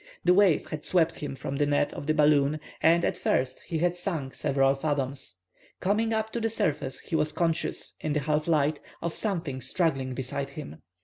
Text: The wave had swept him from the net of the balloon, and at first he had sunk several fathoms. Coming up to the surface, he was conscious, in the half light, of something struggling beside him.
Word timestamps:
The 0.25 0.33
wave 0.33 0.69
had 0.71 0.83
swept 0.83 1.19
him 1.19 1.35
from 1.35 1.57
the 1.57 1.67
net 1.67 1.93
of 1.93 2.07
the 2.07 2.15
balloon, 2.15 2.59
and 2.81 3.05
at 3.05 3.19
first 3.19 3.59
he 3.59 3.77
had 3.77 3.95
sunk 3.95 4.33
several 4.33 4.73
fathoms. 4.73 5.35
Coming 5.79 6.11
up 6.11 6.31
to 6.31 6.39
the 6.39 6.49
surface, 6.49 6.97
he 7.01 7.15
was 7.15 7.31
conscious, 7.31 7.93
in 7.99 8.13
the 8.13 8.21
half 8.21 8.47
light, 8.47 8.79
of 9.03 9.13
something 9.13 9.61
struggling 9.61 10.15
beside 10.15 10.49
him. 10.49 10.81